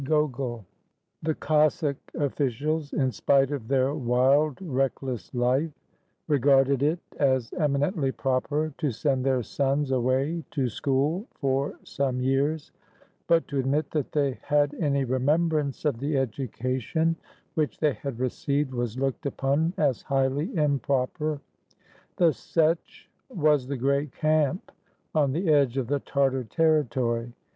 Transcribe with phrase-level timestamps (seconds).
[0.03, 0.65] GOGOL
[1.21, 5.71] [The Cossack officials, in spite of their wild, reckless life,
[6.27, 12.71] regarded it as eminently proper to send their sons away to school for some years;
[13.27, 17.15] but to admit that they had any remem brance of the education
[17.53, 21.39] which they had received was looked upon as highly improper.
[22.17, 24.71] The "Setch" was the great camp
[25.13, 27.33] on the edge of the Tartar territory.